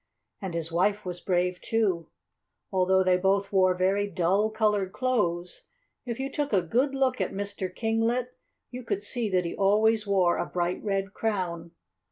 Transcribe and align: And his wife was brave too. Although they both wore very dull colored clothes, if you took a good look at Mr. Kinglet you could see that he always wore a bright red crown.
And 0.41 0.55
his 0.55 0.71
wife 0.71 1.05
was 1.05 1.21
brave 1.21 1.61
too. 1.61 2.09
Although 2.71 3.03
they 3.03 3.17
both 3.17 3.53
wore 3.53 3.75
very 3.77 4.07
dull 4.09 4.49
colored 4.49 4.93
clothes, 4.93 5.67
if 6.07 6.19
you 6.19 6.27
took 6.31 6.51
a 6.51 6.63
good 6.63 6.95
look 6.95 7.21
at 7.21 7.29
Mr. 7.31 7.71
Kinglet 7.71 8.29
you 8.71 8.81
could 8.81 9.03
see 9.03 9.29
that 9.29 9.45
he 9.45 9.55
always 9.55 10.07
wore 10.07 10.39
a 10.39 10.45
bright 10.47 10.83
red 10.83 11.13
crown. 11.13 11.73